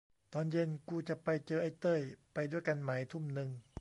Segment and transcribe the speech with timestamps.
[0.33, 2.01] ตอนเย็นกูจะไปเจอไอ้เต้ย
[2.33, 3.49] ไปด้วยกันไหม ทุ่มนึง